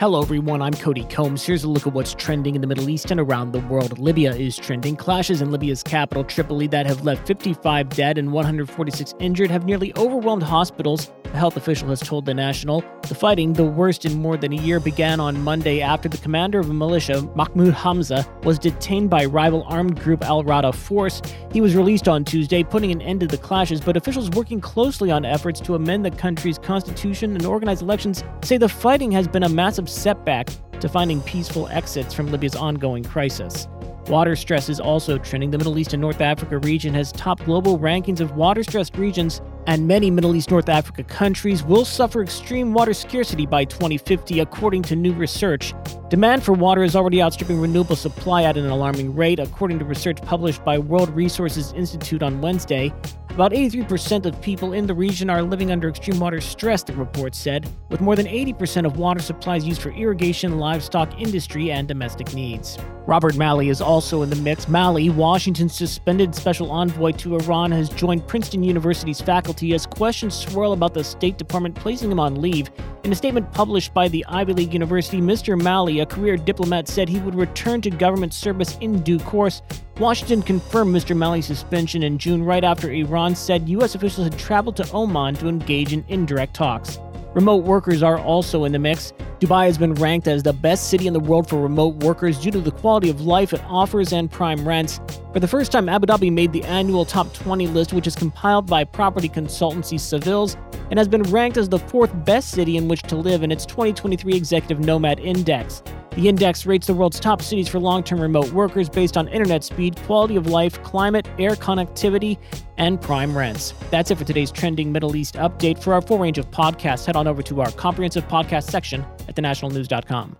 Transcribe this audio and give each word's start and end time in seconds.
Hello, 0.00 0.22
everyone. 0.22 0.62
I'm 0.62 0.72
Cody 0.72 1.04
Combs. 1.04 1.44
Here's 1.44 1.64
a 1.64 1.68
look 1.68 1.86
at 1.86 1.92
what's 1.92 2.14
trending 2.14 2.54
in 2.54 2.62
the 2.62 2.66
Middle 2.66 2.88
East 2.88 3.10
and 3.10 3.20
around 3.20 3.52
the 3.52 3.60
world. 3.60 3.98
Libya 3.98 4.34
is 4.34 4.56
trending. 4.56 4.96
Clashes 4.96 5.42
in 5.42 5.50
Libya's 5.50 5.82
capital, 5.82 6.24
Tripoli, 6.24 6.66
that 6.68 6.86
have 6.86 7.04
left 7.04 7.26
55 7.26 7.90
dead 7.90 8.16
and 8.16 8.32
146 8.32 9.14
injured 9.20 9.50
have 9.50 9.66
nearly 9.66 9.94
overwhelmed 9.98 10.42
hospitals, 10.42 11.12
a 11.32 11.36
health 11.36 11.56
official 11.56 11.88
has 11.88 12.00
told 12.00 12.26
The 12.26 12.34
National. 12.34 12.82
The 13.02 13.14
fighting, 13.14 13.52
the 13.52 13.64
worst 13.64 14.04
in 14.04 14.20
more 14.20 14.36
than 14.36 14.52
a 14.52 14.56
year, 14.56 14.80
began 14.80 15.20
on 15.20 15.42
Monday 15.42 15.80
after 15.80 16.08
the 16.08 16.18
commander 16.18 16.58
of 16.58 16.70
a 16.70 16.74
militia, 16.74 17.22
Mahmoud 17.34 17.74
Hamza, 17.74 18.26
was 18.42 18.58
detained 18.58 19.10
by 19.10 19.24
rival 19.24 19.64
armed 19.68 20.00
group 20.00 20.24
Al 20.24 20.42
Rada 20.42 20.72
Force. 20.72 21.22
He 21.52 21.60
was 21.60 21.74
released 21.74 22.08
on 22.08 22.24
Tuesday, 22.24 22.62
putting 22.62 22.90
an 22.90 23.00
end 23.02 23.20
to 23.20 23.26
the 23.26 23.38
clashes, 23.38 23.80
but 23.80 23.96
officials 23.96 24.30
working 24.30 24.60
closely 24.60 25.10
on 25.10 25.24
efforts 25.24 25.60
to 25.60 25.74
amend 25.74 26.04
the 26.04 26.10
country's 26.10 26.58
constitution 26.58 27.34
and 27.34 27.44
organize 27.44 27.82
elections 27.82 28.24
say 28.42 28.56
the 28.56 28.68
fighting 28.68 29.12
has 29.12 29.28
been 29.28 29.44
a 29.44 29.48
massive 29.48 29.88
setback 29.88 30.48
to 30.80 30.88
finding 30.88 31.20
peaceful 31.22 31.68
exits 31.68 32.14
from 32.14 32.30
Libya's 32.30 32.56
ongoing 32.56 33.04
crisis. 33.04 33.68
Water 34.08 34.34
stress 34.34 34.68
is 34.68 34.80
also 34.80 35.18
trending. 35.18 35.50
The 35.50 35.58
Middle 35.58 35.78
East 35.78 35.92
and 35.92 36.00
North 36.00 36.20
Africa 36.20 36.58
region 36.58 36.94
has 36.94 37.12
topped 37.12 37.44
global 37.44 37.78
rankings 37.78 38.20
of 38.20 38.34
water 38.34 38.64
stressed 38.64 38.96
regions, 38.96 39.40
and 39.66 39.86
many 39.86 40.10
Middle 40.10 40.34
East 40.34 40.50
North 40.50 40.68
Africa 40.68 41.02
countries 41.04 41.62
will 41.62 41.84
suffer 41.84 42.22
extreme 42.22 42.72
water 42.72 42.94
scarcity 42.94 43.46
by 43.46 43.64
2050, 43.64 44.40
according 44.40 44.82
to 44.82 44.96
new 44.96 45.12
research. 45.12 45.74
Demand 46.08 46.42
for 46.42 46.52
water 46.52 46.82
is 46.82 46.96
already 46.96 47.22
outstripping 47.22 47.60
renewable 47.60 47.96
supply 47.96 48.42
at 48.44 48.56
an 48.56 48.66
alarming 48.66 49.14
rate, 49.14 49.38
according 49.38 49.78
to 49.78 49.84
research 49.84 50.20
published 50.22 50.64
by 50.64 50.78
World 50.78 51.10
Resources 51.10 51.72
Institute 51.72 52.22
on 52.22 52.40
Wednesday. 52.40 52.92
About 53.30 53.52
83% 53.52 54.26
of 54.26 54.42
people 54.42 54.72
in 54.72 54.86
the 54.86 54.94
region 54.94 55.30
are 55.30 55.40
living 55.40 55.70
under 55.70 55.88
extreme 55.88 56.18
water 56.18 56.40
stress, 56.40 56.82
the 56.82 56.92
report 56.92 57.34
said, 57.34 57.68
with 57.88 58.00
more 58.00 58.16
than 58.16 58.26
80% 58.26 58.84
of 58.84 58.96
water 58.96 59.20
supplies 59.20 59.64
used 59.64 59.80
for 59.80 59.90
irrigation, 59.90 60.58
livestock 60.58 61.18
industry, 61.20 61.70
and 61.70 61.86
domestic 61.86 62.34
needs. 62.34 62.76
Robert 63.06 63.36
Malley 63.36 63.68
is 63.68 63.80
also 63.80 64.22
in 64.22 64.30
the 64.30 64.36
mix. 64.36 64.68
Malley, 64.68 65.10
Washington's 65.10 65.74
suspended 65.74 66.34
special 66.34 66.72
envoy 66.72 67.12
to 67.12 67.36
Iran, 67.36 67.70
has 67.70 67.88
joined 67.88 68.26
Princeton 68.26 68.64
University's 68.64 69.20
faculty 69.20 69.74
as 69.74 69.86
questions 69.86 70.34
swirl 70.34 70.72
about 70.72 70.92
the 70.92 71.04
State 71.04 71.38
Department 71.38 71.76
placing 71.76 72.10
him 72.10 72.20
on 72.20 72.40
leave. 72.40 72.68
In 73.02 73.12
a 73.12 73.14
statement 73.14 73.50
published 73.52 73.94
by 73.94 74.08
the 74.08 74.22
Ivy 74.28 74.52
League 74.52 74.74
University, 74.74 75.22
Mr. 75.22 75.60
Malley, 75.60 76.00
a 76.00 76.06
career 76.06 76.36
diplomat, 76.36 76.86
said 76.86 77.08
he 77.08 77.18
would 77.20 77.34
return 77.34 77.80
to 77.80 77.88
government 77.90 78.34
service 78.34 78.76
in 78.82 79.00
due 79.02 79.18
course. 79.18 79.62
Washington 79.98 80.42
confirmed 80.42 80.94
Mr. 80.94 81.16
Malley's 81.16 81.46
suspension 81.46 82.02
in 82.02 82.18
June 82.18 82.44
right 82.44 82.62
after 82.62 82.90
Iran 82.92 83.34
said 83.34 83.70
U.S. 83.70 83.94
officials 83.94 84.28
had 84.28 84.38
traveled 84.38 84.76
to 84.76 84.92
Oman 84.92 85.36
to 85.36 85.48
engage 85.48 85.94
in 85.94 86.04
indirect 86.08 86.52
talks. 86.52 86.98
Remote 87.32 87.64
workers 87.64 88.02
are 88.02 88.18
also 88.18 88.64
in 88.64 88.72
the 88.72 88.78
mix. 88.78 89.14
Dubai 89.38 89.64
has 89.64 89.78
been 89.78 89.94
ranked 89.94 90.28
as 90.28 90.42
the 90.42 90.52
best 90.52 90.90
city 90.90 91.06
in 91.06 91.14
the 91.14 91.20
world 91.20 91.48
for 91.48 91.62
remote 91.62 91.96
workers 92.02 92.38
due 92.38 92.50
to 92.50 92.60
the 92.60 92.70
quality 92.70 93.08
of 93.08 93.22
life 93.22 93.54
it 93.54 93.62
offers 93.64 94.12
and 94.12 94.30
prime 94.30 94.68
rents. 94.68 95.00
For 95.32 95.40
the 95.40 95.48
first 95.48 95.72
time, 95.72 95.88
Abu 95.88 96.06
Dhabi 96.06 96.30
made 96.30 96.52
the 96.52 96.64
annual 96.64 97.06
top 97.06 97.32
20 97.32 97.68
list, 97.68 97.94
which 97.94 98.06
is 98.06 98.14
compiled 98.14 98.66
by 98.66 98.84
property 98.84 99.28
consultancy 99.28 99.98
Savills 99.98 100.56
and 100.90 100.98
has 100.98 101.08
been 101.08 101.22
ranked 101.24 101.56
as 101.56 101.68
the 101.68 101.78
fourth 101.78 102.12
best 102.24 102.50
city 102.50 102.76
in 102.76 102.88
which 102.88 103.02
to 103.04 103.16
live 103.16 103.42
in 103.42 103.50
its 103.50 103.64
2023 103.64 104.34
Executive 104.34 104.80
Nomad 104.80 105.20
Index. 105.20 105.82
The 106.16 106.28
index 106.28 106.66
rates 106.66 106.86
the 106.88 106.94
world's 106.94 107.20
top 107.20 107.40
cities 107.40 107.68
for 107.68 107.78
long 107.78 108.02
term 108.02 108.20
remote 108.20 108.52
workers 108.52 108.88
based 108.88 109.16
on 109.16 109.28
internet 109.28 109.62
speed, 109.62 109.96
quality 110.02 110.36
of 110.36 110.48
life, 110.48 110.82
climate, 110.82 111.28
air 111.38 111.52
connectivity, 111.52 112.36
and 112.78 113.00
prime 113.00 113.36
rents. 113.36 113.74
That's 113.90 114.10
it 114.10 114.18
for 114.18 114.24
today's 114.24 114.50
trending 114.50 114.90
Middle 114.90 115.14
East 115.14 115.36
update. 115.36 115.80
For 115.80 115.94
our 115.94 116.02
full 116.02 116.18
range 116.18 116.38
of 116.38 116.50
podcasts, 116.50 117.06
head 117.06 117.16
on 117.16 117.26
over 117.26 117.42
to 117.44 117.60
our 117.60 117.70
comprehensive 117.72 118.26
podcast 118.26 118.70
section 118.70 119.02
at 119.28 119.36
thenationalnews.com. 119.36 120.36